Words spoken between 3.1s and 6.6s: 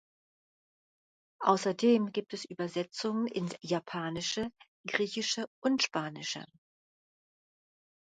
ins Japanische, Griechische und Spanische.